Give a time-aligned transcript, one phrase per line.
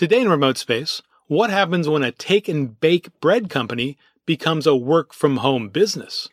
[0.00, 4.74] Today in Remote Space, what happens when a take and bake bread company becomes a
[4.74, 6.26] work from home business?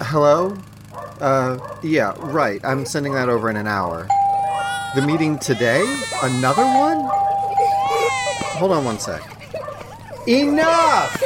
[0.00, 0.56] Hello?
[1.20, 2.64] Uh, yeah, right.
[2.64, 4.08] I'm sending that over in an hour.
[4.94, 5.82] The meeting today?
[6.22, 7.06] Another one?
[8.56, 9.20] Hold on one sec.
[10.26, 11.22] Enough!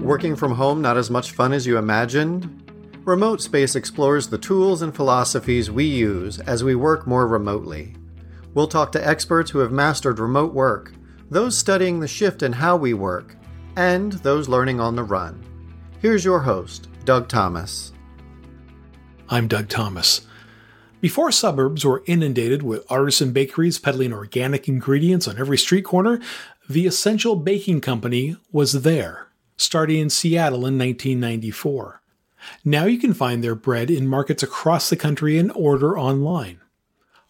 [0.00, 2.65] Working from home not as much fun as you imagined?
[3.06, 7.94] Remote Space explores the tools and philosophies we use as we work more remotely.
[8.52, 10.92] We'll talk to experts who have mastered remote work,
[11.30, 13.36] those studying the shift in how we work,
[13.76, 15.40] and those learning on the run.
[16.00, 17.92] Here's your host, Doug Thomas.
[19.28, 20.26] I'm Doug Thomas.
[21.00, 26.20] Before suburbs were inundated with artisan bakeries peddling organic ingredients on every street corner,
[26.68, 32.00] the Essential Baking Company was there, starting in Seattle in 1994.
[32.64, 36.60] Now you can find their bread in markets across the country and order online.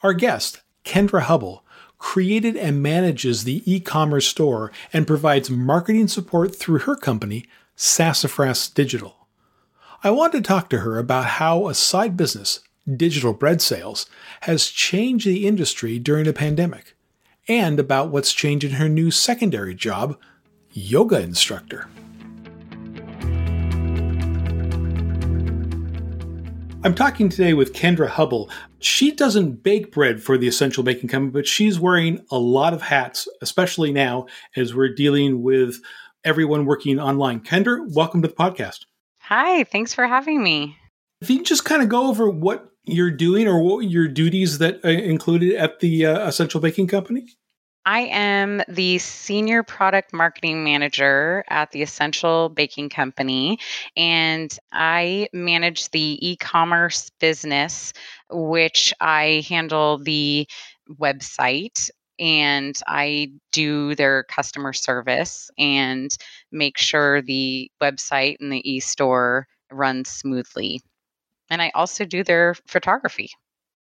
[0.03, 1.65] Our guest, Kendra Hubble,
[1.99, 8.69] created and manages the e commerce store and provides marketing support through her company, Sassafras
[8.69, 9.27] Digital.
[10.05, 12.61] I want to talk to her about how a side business,
[12.97, 14.07] digital bread sales,
[14.43, 16.95] has changed the industry during the pandemic,
[17.49, 20.19] and about what's changed in her new secondary job,
[20.73, 21.89] yoga instructor.
[26.87, 28.49] I'm talking today with Kendra Hubble.
[28.79, 32.81] She doesn't bake bread for the Essential Baking Company, but she's wearing a lot of
[32.81, 35.81] hats, especially now as we're dealing with
[36.23, 37.41] everyone working online.
[37.41, 38.85] Kendra, welcome to the podcast.
[39.23, 40.79] Hi, thanks for having me.
[41.21, 44.59] If you can just kind of go over what you're doing or what your duties
[44.59, 47.27] that are included at the uh, Essential Baking Company.
[47.87, 53.61] I am the senior product marketing manager at the Essential Baking Company,
[53.97, 57.93] and I manage the e commerce business,
[58.29, 60.49] which I handle the
[61.01, 66.11] website and I do their customer service and
[66.51, 70.81] make sure the website and the e store runs smoothly.
[71.51, 73.31] And I also do their photography.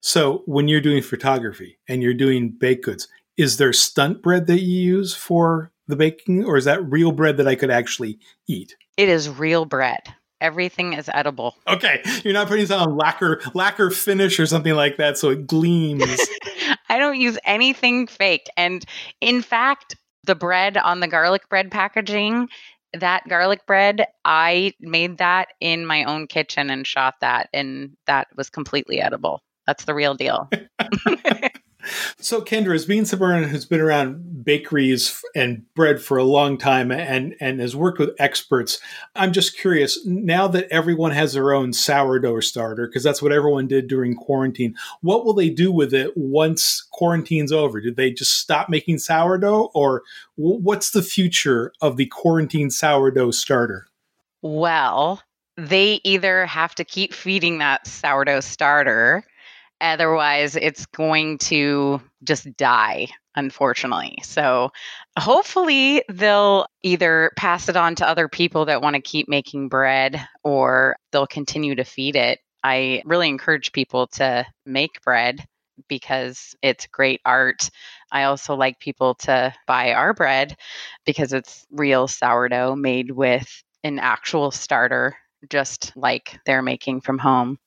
[0.01, 4.59] So, when you're doing photography and you're doing baked goods, is there stunt bread that
[4.59, 8.75] you use for the baking or is that real bread that I could actually eat?
[8.97, 10.01] It is real bread.
[10.41, 11.55] Everything is edible.
[11.65, 16.03] Okay, you're not putting some lacquer lacquer finish or something like that so it gleams.
[16.89, 18.47] I don't use anything fake.
[18.57, 18.83] And
[19.21, 19.95] in fact,
[20.25, 22.49] the bread on the garlic bread packaging,
[22.93, 28.27] that garlic bread, I made that in my own kitchen and shot that and that
[28.35, 29.41] was completely edible.
[29.65, 30.49] That's the real deal.
[32.17, 36.91] So, Kendra, as being someone who's been around bakeries and bread for a long time
[36.91, 38.79] and, and has worked with experts,
[39.15, 43.67] I'm just curious now that everyone has their own sourdough starter, because that's what everyone
[43.67, 47.81] did during quarantine, what will they do with it once quarantine's over?
[47.81, 50.03] Do they just stop making sourdough, or
[50.35, 53.87] what's the future of the quarantine sourdough starter?
[54.41, 55.21] Well,
[55.57, 59.25] they either have to keep feeding that sourdough starter
[59.81, 64.17] Otherwise, it's going to just die, unfortunately.
[64.23, 64.71] So,
[65.17, 70.19] hopefully, they'll either pass it on to other people that want to keep making bread
[70.43, 72.39] or they'll continue to feed it.
[72.63, 75.45] I really encourage people to make bread
[75.87, 77.69] because it's great art.
[78.11, 80.57] I also like people to buy our bread
[81.05, 85.15] because it's real sourdough made with an actual starter,
[85.49, 87.57] just like they're making from home.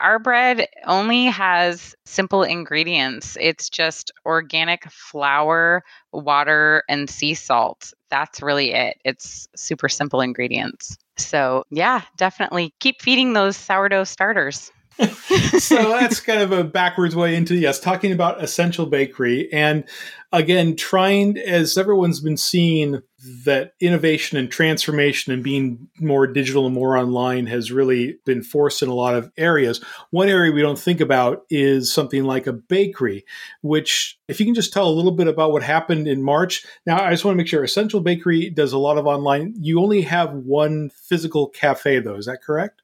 [0.00, 3.36] Our bread only has simple ingredients.
[3.40, 5.82] It's just organic flour,
[6.12, 7.92] water, and sea salt.
[8.08, 8.96] That's really it.
[9.04, 10.96] It's super simple ingredients.
[11.16, 14.70] So, yeah, definitely keep feeding those sourdough starters.
[15.58, 19.84] so that's kind of a backwards way into yes talking about essential bakery and
[20.32, 23.00] again trying as everyone's been seeing
[23.44, 28.80] that innovation and transformation and being more digital and more online has really been forced
[28.80, 29.82] in a lot of areas.
[30.10, 33.24] One area we don't think about is something like a bakery
[33.62, 36.64] which if you can just tell a little bit about what happened in march.
[36.86, 39.54] Now i just want to make sure essential bakery does a lot of online.
[39.58, 42.82] You only have one physical cafe though is that correct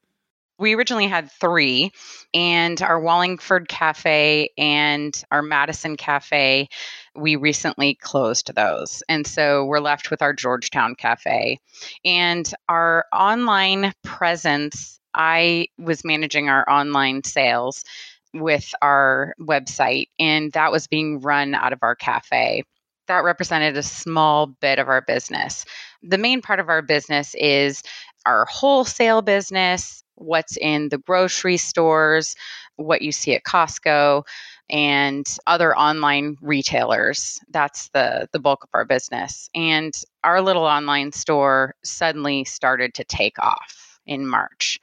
[0.59, 1.91] we originally had three,
[2.33, 6.69] and our Wallingford Cafe and our Madison Cafe,
[7.15, 9.03] we recently closed those.
[9.09, 11.59] And so we're left with our Georgetown Cafe.
[12.05, 17.85] And our online presence, I was managing our online sales
[18.33, 22.65] with our website, and that was being run out of our cafe
[23.07, 25.67] that represented a small bit of our business.
[26.03, 27.83] The main part of our business is
[28.25, 32.37] our wholesale business what's in the grocery stores,
[32.77, 34.25] what you see at Costco,
[34.71, 37.39] and other online retailers.
[37.51, 39.51] That's the the bulk of our business.
[39.55, 44.81] And our little online store suddenly started to take off in March.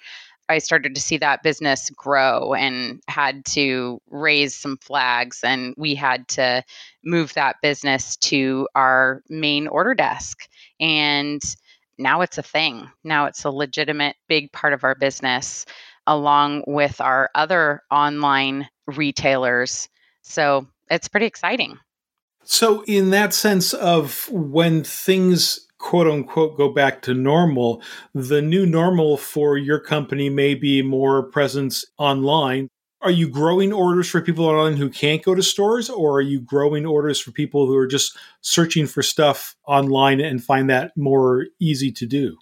[0.49, 5.95] I started to see that business grow and had to raise some flags and we
[5.95, 6.63] had to
[7.05, 10.49] move that business to our main order desk
[10.81, 11.41] and
[12.01, 12.89] now it's a thing.
[13.03, 15.65] Now it's a legitimate big part of our business
[16.07, 19.87] along with our other online retailers.
[20.21, 21.77] So it's pretty exciting.
[22.43, 27.81] So, in that sense of when things quote unquote go back to normal,
[28.13, 32.69] the new normal for your company may be more presence online.
[33.01, 36.39] Are you growing orders for people online who can't go to stores, or are you
[36.39, 41.47] growing orders for people who are just searching for stuff online and find that more
[41.59, 42.37] easy to do?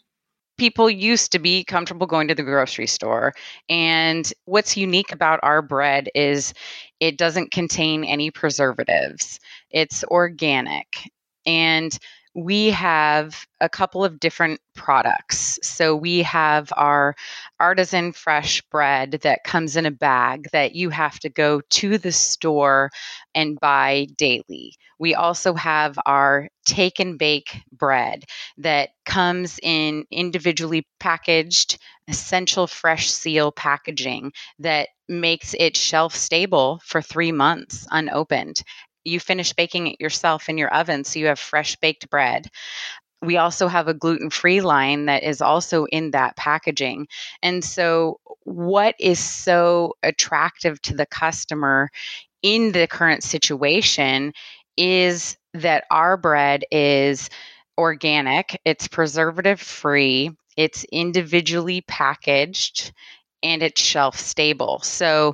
[0.60, 3.34] people used to be comfortable going to the grocery store.
[3.70, 6.54] And what's unique about our bread is
[7.00, 9.40] it doesn't contain any preservatives,
[9.72, 11.10] it's organic.
[11.46, 11.98] And
[12.36, 15.60] we have a couple of different products.
[15.64, 17.16] So we have our
[17.60, 22.12] artisan fresh bread that comes in a bag that you have to go to the
[22.12, 22.92] store
[23.36, 24.74] and buy daily.
[25.00, 28.26] We also have our take and bake bread
[28.58, 31.78] that comes in individually packaged
[32.08, 38.62] essential fresh seal packaging that makes it shelf stable for 3 months unopened
[39.06, 42.50] you finish baking it yourself in your oven so you have fresh baked bread
[43.22, 47.08] we also have a gluten free line that is also in that packaging.
[47.44, 51.90] And so, what is so attractive to the customer
[52.42, 54.34] in the current situation
[54.78, 57.30] is that our bread is
[57.78, 62.94] organic, it's preservative free, it's individually packaged,
[63.44, 64.80] and it's shelf stable.
[64.80, 65.34] So,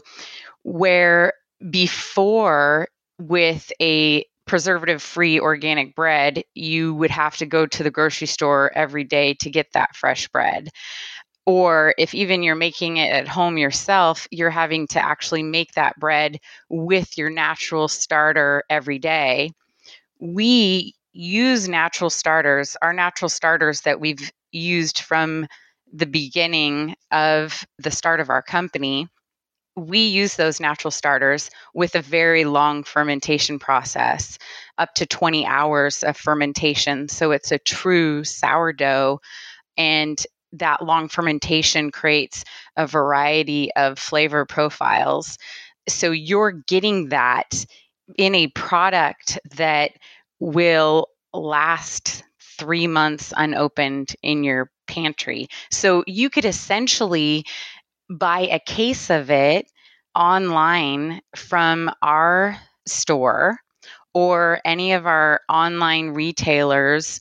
[0.63, 1.33] where
[1.69, 2.88] before
[3.19, 8.71] with a preservative free organic bread, you would have to go to the grocery store
[8.75, 10.69] every day to get that fresh bread.
[11.45, 15.95] Or if even you're making it at home yourself, you're having to actually make that
[16.00, 16.39] bread
[16.69, 19.51] with your natural starter every day.
[20.19, 25.47] We use natural starters, our natural starters that we've used from
[25.94, 29.07] the beginning of the start of our company
[29.75, 34.38] we use those natural starters with a very long fermentation process,
[34.77, 37.07] up to 20 hours of fermentation.
[37.10, 39.19] So it's a true sourdough.
[39.77, 40.24] And
[40.54, 42.44] that long fermentation creates
[42.77, 45.38] a variety of flavor profiles.
[45.89, 47.66] So you're getting that
[48.18, 49.92] in a product that
[50.39, 52.24] will last
[52.57, 55.48] three months unopened in your pantry.
[55.72, 57.45] So you could essentially
[58.09, 59.67] buy a case of it
[60.15, 62.57] online from our
[62.87, 63.57] store
[64.13, 67.19] or any of our online retailers.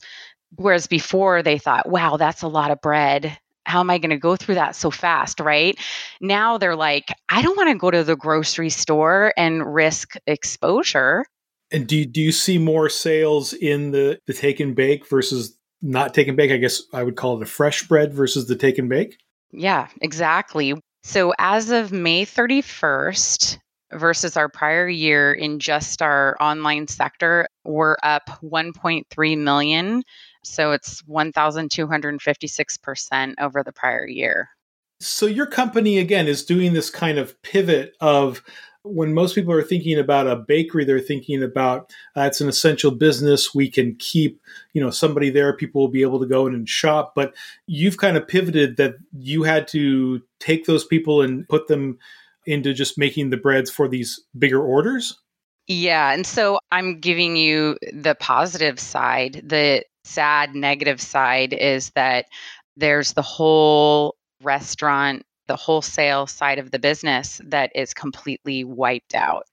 [0.55, 3.37] Whereas before they thought, wow, that's a lot of bread.
[3.65, 5.39] How am I going to go through that so fast?
[5.39, 5.77] Right
[6.21, 11.25] now, they're like, I don't want to go to the grocery store and risk exposure.
[11.71, 15.57] And do you, do you see more sales in the, the take and bake versus
[15.81, 16.51] not take and bake?
[16.51, 19.17] I guess I would call it a fresh bread versus the take and bake.
[19.57, 20.73] Yeah, exactly.
[21.03, 23.59] So as of May 31st
[23.93, 30.03] versus our prior year in just our online sector, we're up 1.3 million.
[30.43, 34.49] So it's 1,256% over the prior year.
[34.99, 38.43] So your company, again, is doing this kind of pivot of
[38.85, 42.91] when most people are thinking about a bakery, they're thinking about uh, it's an essential
[42.91, 43.53] business.
[43.53, 44.39] We can keep,
[44.73, 45.55] you know, somebody there.
[45.55, 47.13] People will be able to go in and shop.
[47.15, 47.33] But
[47.67, 51.97] you've kind of pivoted that you had to take those people and put them
[52.45, 55.19] into just making the breads for these bigger orders.
[55.67, 56.11] Yeah.
[56.11, 59.41] And so I'm giving you the positive side.
[59.43, 62.25] The sad negative side is that
[62.77, 69.45] there's the whole restaurant the wholesale side of the business that is completely wiped out.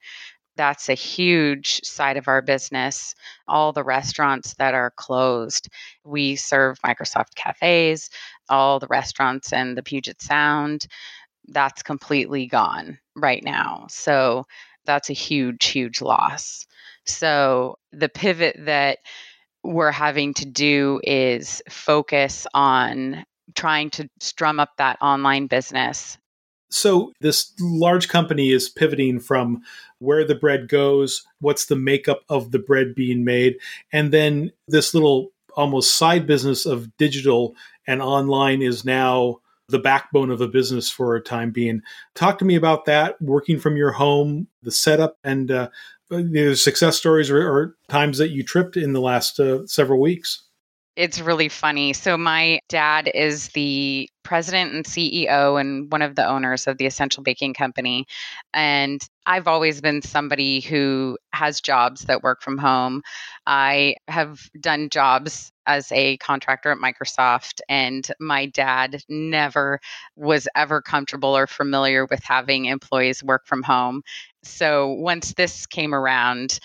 [0.56, 3.14] That's a huge side of our business.
[3.49, 5.68] All the restaurants that are closed.
[6.04, 8.11] We serve Microsoft cafes,
[8.49, 10.87] all the restaurants and the Puget Sound.
[11.49, 13.87] That's completely gone right now.
[13.88, 14.44] So
[14.84, 16.66] that's a huge, huge loss.
[17.04, 18.99] So the pivot that
[19.64, 26.18] we're having to do is focus on trying to strum up that online business.
[26.71, 29.62] So, this large company is pivoting from
[29.99, 33.59] where the bread goes, what's the makeup of the bread being made,
[33.92, 37.54] and then this little almost side business of digital
[37.87, 41.82] and online is now the backbone of a business for a time being.
[42.14, 45.68] Talk to me about that, working from your home, the setup, and uh,
[46.09, 50.42] the success stories or, or, times that you tripped in the last uh, several weeks.
[50.94, 51.94] It's really funny.
[51.94, 56.84] So, my dad is the president and CEO and one of the owners of the
[56.84, 58.06] Essential Baking Company.
[58.52, 63.02] And I've always been somebody who has jobs that work from home.
[63.46, 69.80] I have done jobs as a contractor at Microsoft, and my dad never
[70.16, 74.02] was ever comfortable or familiar with having employees work from home.
[74.44, 76.58] So, once this came around,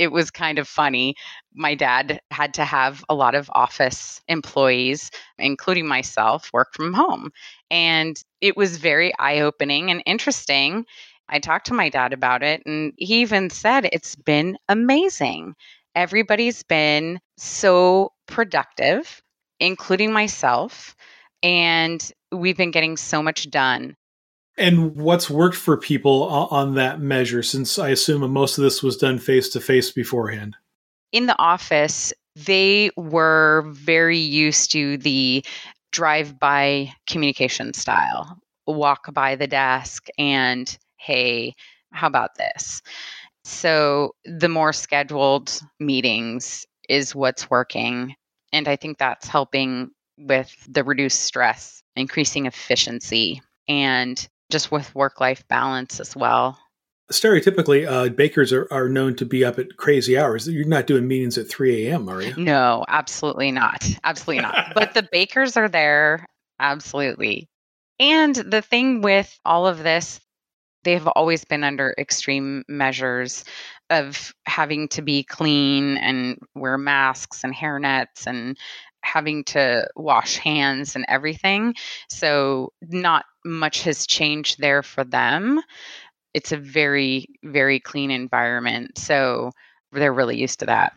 [0.00, 1.14] it was kind of funny.
[1.54, 7.30] My dad had to have a lot of office employees, including myself, work from home.
[7.70, 10.86] And it was very eye opening and interesting.
[11.28, 15.54] I talked to my dad about it, and he even said it's been amazing.
[15.94, 19.22] Everybody's been so productive,
[19.60, 20.96] including myself,
[21.42, 22.00] and
[22.32, 23.96] we've been getting so much done.
[24.60, 28.96] And what's worked for people on that measure, since I assume most of this was
[28.96, 30.56] done face to face beforehand?
[31.12, 35.44] In the office, they were very used to the
[35.92, 41.54] drive by communication style walk by the desk and, hey,
[41.92, 42.82] how about this?
[43.44, 48.14] So the more scheduled meetings is what's working.
[48.52, 55.20] And I think that's helping with the reduced stress, increasing efficiency, and just with work
[55.20, 56.58] life balance as well.
[57.10, 60.48] Stereotypically, uh, bakers are, are known to be up at crazy hours.
[60.48, 62.34] You're not doing meetings at 3 a.m., are you?
[62.36, 63.84] No, absolutely not.
[64.04, 64.72] Absolutely not.
[64.74, 66.26] but the bakers are there.
[66.60, 67.48] Absolutely.
[67.98, 70.20] And the thing with all of this,
[70.84, 73.44] they've always been under extreme measures
[73.90, 78.56] of having to be clean and wear masks and hairnets and
[79.02, 81.74] having to wash hands and everything.
[82.08, 85.60] So, not much has changed there for them.
[86.34, 88.98] It's a very, very clean environment.
[88.98, 89.52] So,
[89.92, 90.92] they're really used to that.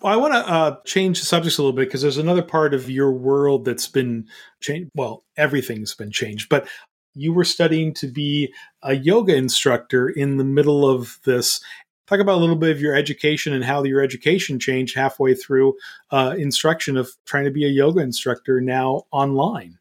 [0.00, 2.74] Well, I want to uh, change the subjects a little bit because there's another part
[2.74, 4.26] of your world that's been
[4.60, 4.90] changed.
[4.94, 6.68] Well, everything's been changed, but
[7.14, 11.60] you were studying to be a yoga instructor in the middle of this
[12.06, 15.76] talk about a little bit of your education and how your education changed halfway through
[16.10, 19.78] uh, instruction of trying to be a yoga instructor now online.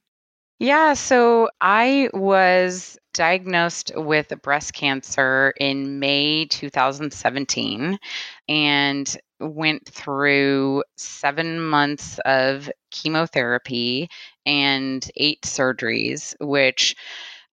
[0.57, 7.99] Yeah, so I was diagnosed with breast cancer in May 2017
[8.47, 14.09] and went through seven months of chemotherapy
[14.45, 16.95] and eight surgeries, which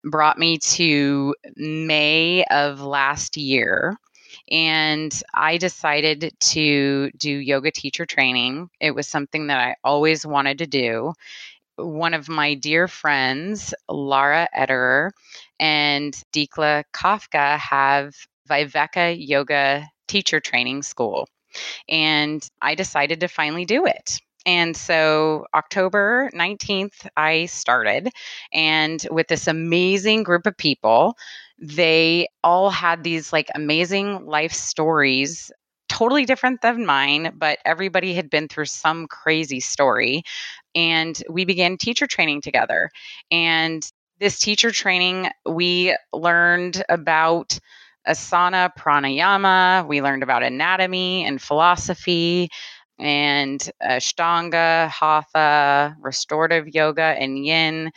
[0.05, 3.97] brought me to May of last year
[4.51, 8.71] and I decided to do yoga teacher training.
[8.81, 11.13] It was something that I always wanted to do.
[11.77, 15.11] One of my dear friends, Lara Ederer
[15.61, 18.15] and Dikla Kafka, have
[18.49, 21.29] Viveka Yoga Teacher Training School.
[21.89, 24.19] And I decided to finally do it.
[24.47, 28.09] And so October 19th, I started,
[28.53, 31.17] and with this amazing group of people
[31.61, 35.51] they all had these like amazing life stories
[35.89, 40.23] totally different than mine, but everybody had been through some crazy story.
[40.75, 42.91] And we began teacher training together.
[43.31, 43.89] And
[44.21, 47.59] this teacher training, we learned about
[48.07, 52.49] asana, pranayama, we learned about anatomy and philosophy.
[53.01, 57.93] And Ashtanga, Hatha, restorative yoga, and yin.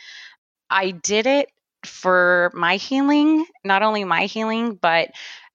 [0.70, 1.50] I did it
[1.86, 5.10] for my healing, not only my healing, but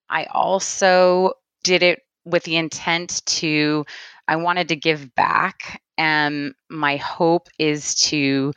[0.09, 3.85] I also did it with the intent to,
[4.27, 5.81] I wanted to give back.
[5.97, 8.53] And my hope is to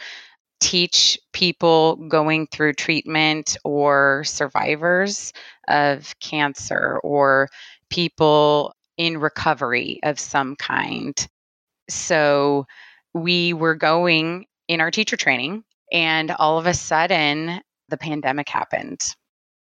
[0.61, 5.33] teach people going through treatment or survivors
[5.69, 7.49] of cancer or
[7.89, 11.27] people in recovery of some kind.
[11.89, 12.67] So
[13.15, 19.01] we were going in our teacher training and all of a sudden, the pandemic happened.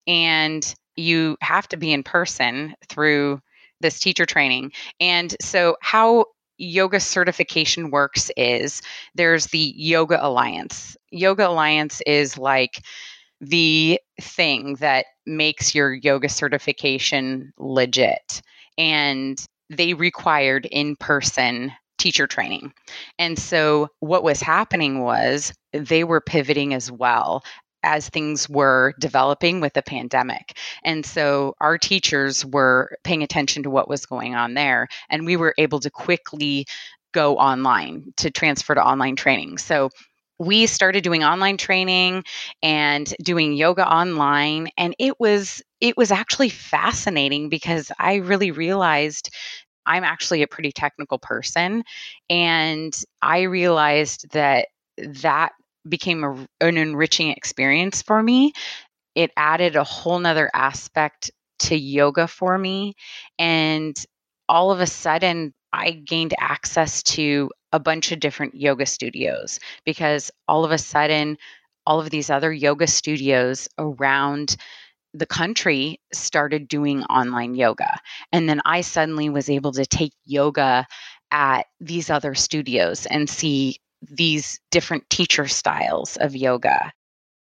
[0.07, 3.41] And you have to be in person through
[3.81, 4.71] this teacher training.
[4.99, 6.25] And so, how
[6.57, 8.81] yoga certification works is
[9.15, 10.97] there's the Yoga Alliance.
[11.11, 12.83] Yoga Alliance is like
[13.41, 18.41] the thing that makes your yoga certification legit.
[18.77, 22.73] And they required in person teacher training.
[23.17, 27.43] And so what was happening was they were pivoting as well
[27.83, 30.57] as things were developing with the pandemic.
[30.83, 34.87] And so our teachers were paying attention to what was going on there.
[35.09, 36.65] And we were able to quickly
[37.13, 39.57] go online to transfer to online training.
[39.57, 39.89] So
[40.39, 42.23] we started doing online training
[42.63, 49.29] and doing yoga online and it was it was actually fascinating because I really realized
[49.85, 51.83] I'm actually a pretty technical person
[52.29, 54.67] and I realized that
[54.97, 55.53] that
[55.87, 58.53] became a, an enriching experience for me.
[59.15, 62.95] It added a whole nother aspect to yoga for me
[63.37, 63.95] and
[64.47, 70.31] all of a sudden I gained access to a bunch of different yoga studios because
[70.47, 71.37] all of a sudden,
[71.85, 74.55] all of these other yoga studios around
[75.13, 77.99] the country started doing online yoga.
[78.31, 80.85] And then I suddenly was able to take yoga
[81.31, 86.91] at these other studios and see these different teacher styles of yoga.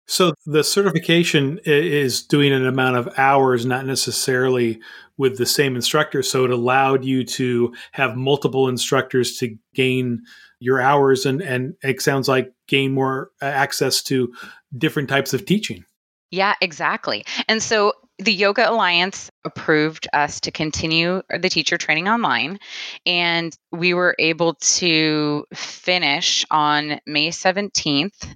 [0.05, 4.81] So the certification is doing an amount of hours, not necessarily
[5.17, 6.21] with the same instructor.
[6.21, 10.21] So it allowed you to have multiple instructors to gain
[10.59, 14.33] your hours and, and it sounds like gain more uh, access to
[14.77, 15.85] different types of teaching.
[16.33, 17.25] Yeah, exactly.
[17.47, 22.57] And so the Yoga Alliance approved us to continue the teacher training online,
[23.05, 28.35] and we were able to finish on May 17th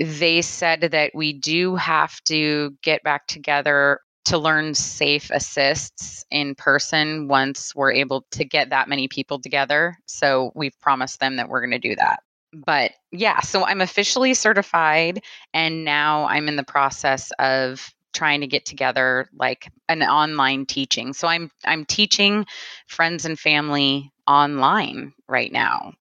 [0.00, 6.54] they said that we do have to get back together to learn safe assists in
[6.54, 9.98] person once we're able to get that many people together.
[10.06, 12.22] So we've promised them that we're going to do that.
[12.52, 15.22] But yeah, so I'm officially certified
[15.54, 21.12] and now I'm in the process of trying to get together like an online teaching.
[21.12, 22.46] So I'm I'm teaching
[22.86, 25.92] friends and family online right now.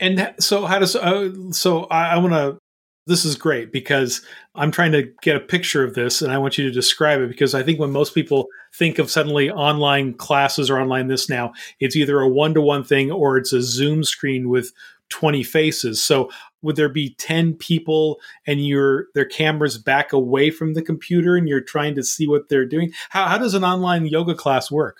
[0.00, 2.58] And so how does uh, so I, I want to
[3.06, 4.22] this is great because
[4.54, 7.28] I'm trying to get a picture of this and I want you to describe it
[7.28, 11.52] because I think when most people think of suddenly online classes or online this now,
[11.80, 14.72] it's either a one to one thing or it's a Zoom screen with
[15.10, 16.02] 20 faces.
[16.02, 16.30] So
[16.62, 21.48] would there be 10 people and your their cameras back away from the computer and
[21.48, 22.92] you're trying to see what they're doing?
[23.10, 24.98] How, how does an online yoga class work?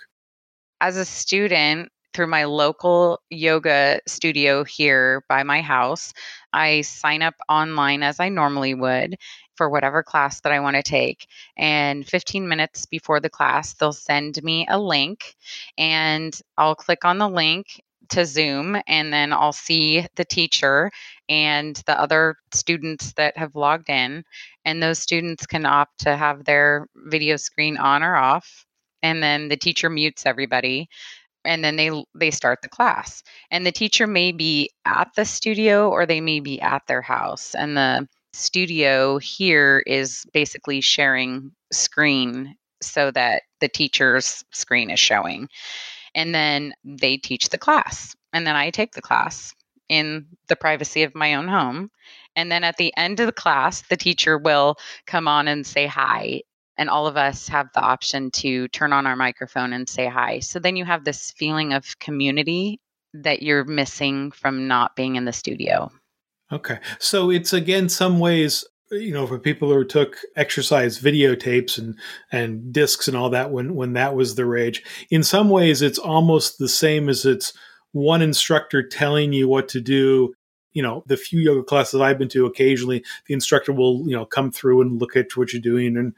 [0.81, 6.13] As a student, through my local yoga studio here by my house.
[6.53, 9.17] I sign up online as I normally would
[9.55, 11.27] for whatever class that I want to take.
[11.57, 15.35] And 15 minutes before the class, they'll send me a link
[15.77, 20.91] and I'll click on the link to Zoom and then I'll see the teacher
[21.29, 24.23] and the other students that have logged in.
[24.63, 28.65] And those students can opt to have their video screen on or off.
[29.03, 30.89] And then the teacher mutes everybody
[31.45, 35.89] and then they they start the class and the teacher may be at the studio
[35.89, 42.55] or they may be at their house and the studio here is basically sharing screen
[42.81, 45.47] so that the teacher's screen is showing
[46.15, 49.53] and then they teach the class and then i take the class
[49.87, 51.91] in the privacy of my own home
[52.35, 54.75] and then at the end of the class the teacher will
[55.05, 56.41] come on and say hi
[56.77, 60.39] and all of us have the option to turn on our microphone and say hi.
[60.39, 62.79] So then you have this feeling of community
[63.13, 65.89] that you're missing from not being in the studio.
[66.51, 66.79] Okay.
[66.99, 71.97] So it's again some ways you know for people who took exercise videotapes and
[72.31, 75.99] and discs and all that when when that was the rage in some ways it's
[75.99, 77.53] almost the same as it's
[77.91, 80.33] one instructor telling you what to do
[80.73, 84.25] you know the few yoga classes i've been to occasionally the instructor will you know
[84.25, 86.13] come through and look at what you're doing and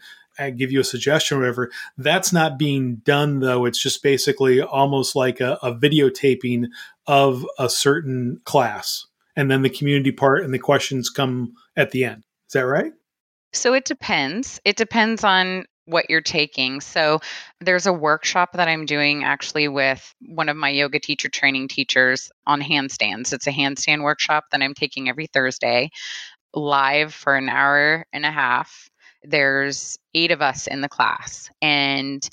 [0.56, 1.72] give you a suggestion or whatever.
[1.98, 3.66] That's not being done though.
[3.66, 6.68] It's just basically almost like a, a videotaping
[7.08, 9.08] of a certain class.
[9.36, 12.24] And then the community part and the questions come at the end.
[12.48, 12.94] Is that right?
[13.54, 14.60] So it depends.
[14.66, 16.82] It depends on what you're taking.
[16.82, 17.20] So
[17.62, 22.30] there's a workshop that I'm doing actually with one of my yoga teacher training teachers
[22.46, 23.32] on handstands.
[23.32, 25.90] It's a handstand workshop that I'm taking every Thursday
[26.54, 28.90] live for an hour and a half
[29.24, 32.30] there's eight of us in the class and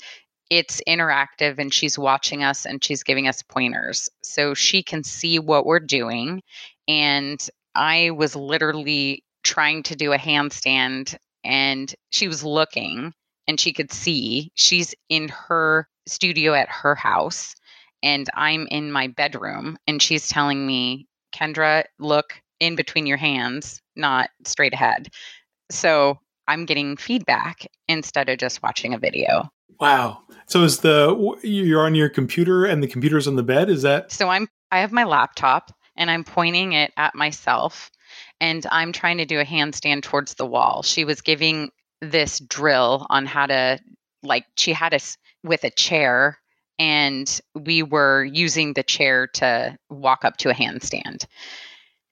[0.49, 5.39] it's interactive and she's watching us and she's giving us pointers so she can see
[5.39, 6.41] what we're doing
[6.87, 13.13] and i was literally trying to do a handstand and she was looking
[13.47, 17.55] and she could see she's in her studio at her house
[18.03, 23.81] and i'm in my bedroom and she's telling me kendra look in between your hands
[23.95, 25.09] not straight ahead
[25.71, 29.49] so I'm getting feedback instead of just watching a video.
[29.79, 30.19] Wow.
[30.47, 33.69] So is the you're on your computer and the computer's on the bed?
[33.69, 37.91] Is that So I'm I have my laptop and I'm pointing it at myself
[38.39, 40.83] and I'm trying to do a handstand towards the wall.
[40.83, 43.79] She was giving this drill on how to
[44.23, 46.39] like she had us with a chair
[46.77, 51.25] and we were using the chair to walk up to a handstand.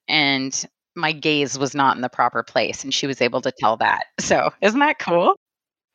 [0.08, 0.66] And
[0.96, 2.84] my gaze was not in the proper place.
[2.84, 4.06] And she was able to tell that.
[4.20, 5.36] So, isn't that cool?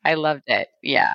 [0.04, 0.68] I loved it.
[0.82, 1.14] Yeah.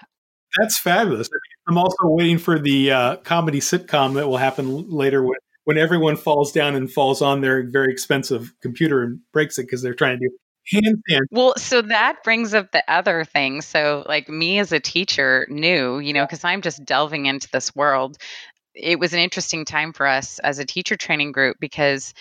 [0.59, 1.29] That's fabulous.
[1.67, 6.15] I'm also waiting for the uh, comedy sitcom that will happen later when, when everyone
[6.15, 10.19] falls down and falls on their very expensive computer and breaks it because they're trying
[10.19, 10.37] to do
[10.71, 11.21] handstand.
[11.31, 13.61] Well, so that brings up the other thing.
[13.61, 17.75] So, like me as a teacher knew, you know, because I'm just delving into this
[17.75, 18.17] world.
[18.73, 22.13] It was an interesting time for us as a teacher training group because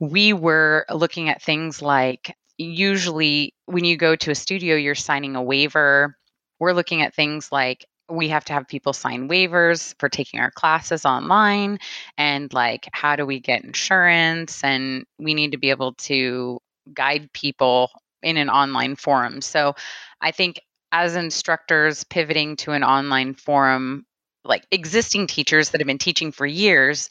[0.00, 5.36] we were looking at things like usually when you go to a studio, you're signing
[5.36, 6.16] a waiver.
[6.58, 10.50] We're looking at things like we have to have people sign waivers for taking our
[10.50, 11.78] classes online
[12.18, 16.60] and like how do we get insurance and we need to be able to
[16.92, 17.90] guide people
[18.22, 19.40] in an online forum.
[19.40, 19.74] So
[20.20, 20.60] I think
[20.92, 24.04] as instructors pivoting to an online forum,
[24.44, 27.08] like existing teachers that have been teaching for years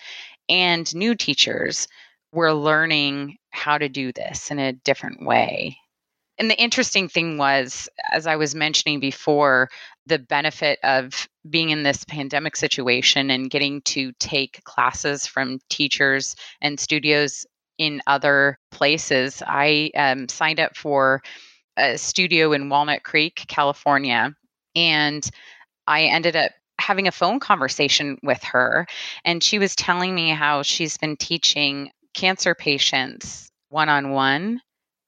[0.48, 1.88] and new teachers,
[2.32, 5.78] we're learning how to do this in a different way.
[6.40, 9.70] And the interesting thing was, as I was mentioning before,
[10.06, 16.36] the benefit of being in this pandemic situation and getting to take classes from teachers
[16.62, 17.46] and studios
[17.78, 19.42] in other places.
[19.46, 21.22] I um, signed up for
[21.78, 24.34] a studio in Walnut Creek, California,
[24.76, 25.28] and
[25.88, 28.86] I ended up having a phone conversation with her.
[29.26, 34.62] And she was telling me how she's been teaching cancer patients one on one.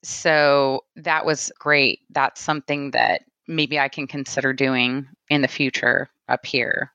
[0.03, 1.99] So that was great.
[2.09, 6.91] That's something that maybe I can consider doing in the future up here.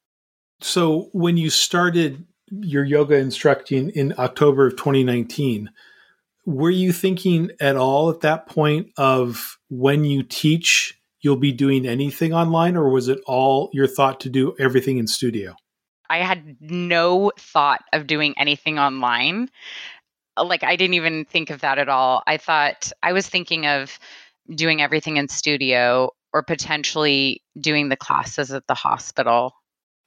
[0.60, 5.70] So when you started your yoga instructing in October of 2019.
[6.46, 11.86] Were you thinking at all at that point of when you teach, you'll be doing
[11.86, 15.54] anything online, or was it all your thought to do everything in studio?
[16.08, 19.48] I had no thought of doing anything online.
[20.36, 22.22] Like, I didn't even think of that at all.
[22.26, 23.98] I thought I was thinking of
[24.52, 29.54] doing everything in studio or potentially doing the classes at the hospital.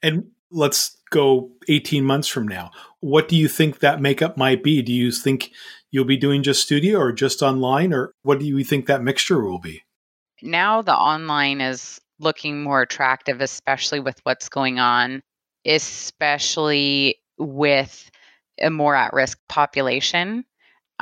[0.01, 2.71] And let's go 18 months from now.
[2.99, 4.81] What do you think that makeup might be?
[4.81, 5.51] Do you think
[5.91, 9.43] you'll be doing just studio or just online, or what do you think that mixture
[9.43, 9.83] will be?
[10.41, 15.21] Now the online is looking more attractive, especially with what's going on,
[15.65, 18.09] especially with
[18.61, 20.45] a more at risk population.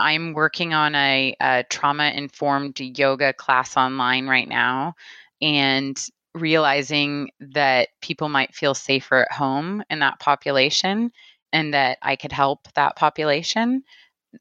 [0.02, 4.96] I'm working on a, a trauma informed yoga class online right now.
[5.42, 5.98] And
[6.34, 11.12] realizing that people might feel safer at home in that population
[11.52, 13.84] and that I could help that population.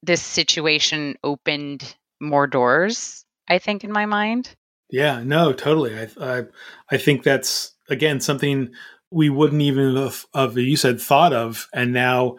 [0.03, 4.55] This situation opened more doors, I think, in my mind.
[4.91, 5.97] Yeah, no, totally.
[5.99, 6.43] I, I,
[6.91, 8.71] I think that's again something
[9.11, 9.97] we wouldn't even
[10.33, 12.37] have, you said thought of, and now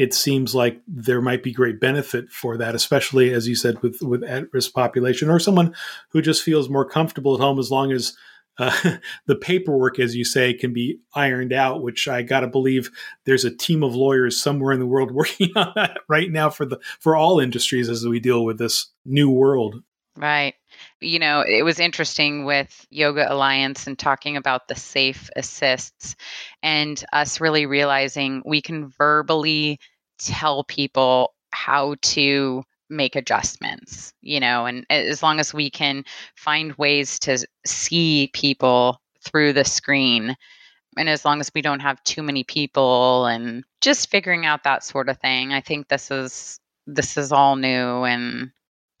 [0.00, 3.98] it seems like there might be great benefit for that, especially as you said with
[4.00, 5.74] with at risk population or someone
[6.08, 8.16] who just feels more comfortable at home as long as
[8.58, 11.82] uh, the paperwork, as you say, can be ironed out.
[11.82, 12.90] Which I got to believe
[13.26, 16.64] there's a team of lawyers somewhere in the world working on that right now for
[16.64, 19.82] the for all industries as we deal with this new world.
[20.16, 20.54] Right.
[21.00, 26.14] You know, it was interesting with Yoga Alliance and talking about the safe assists
[26.62, 29.80] and us really realizing we can verbally
[30.18, 36.74] tell people how to make adjustments, you know, and as long as we can find
[36.76, 40.36] ways to see people through the screen
[40.96, 44.82] and as long as we don't have too many people and just figuring out that
[44.84, 48.50] sort of thing i think this is this is all new and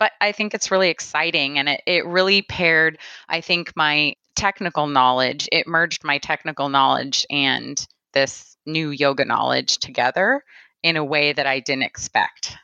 [0.00, 4.88] but i think it's really exciting and it, it really paired i think my technical
[4.88, 10.42] knowledge it merged my technical knowledge and this new yoga knowledge together
[10.82, 12.56] in a way that i didn't expect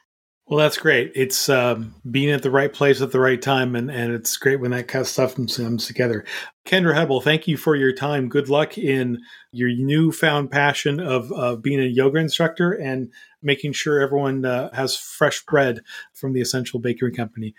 [0.49, 1.11] well, that's great.
[1.17, 4.61] It's um, being at the right place at the right time, and, and it's great
[4.61, 6.25] when that kind of stuff comes together.
[6.65, 8.29] Kendra Hebel, thank you for your time.
[8.29, 13.11] Good luck in your newfound passion of uh, being a yoga instructor and
[13.43, 15.81] making sure everyone uh, has fresh bread
[16.13, 17.55] from the Essential Bakery Company.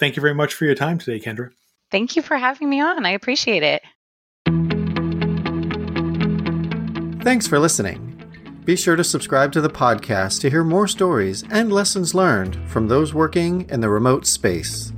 [0.00, 1.50] Thank you very much for your time today, Kendra.
[1.92, 3.06] Thank you for having me on.
[3.06, 3.82] I appreciate it.
[7.22, 8.11] Thanks for listening.
[8.64, 12.86] Be sure to subscribe to the podcast to hear more stories and lessons learned from
[12.86, 14.92] those working in the remote space.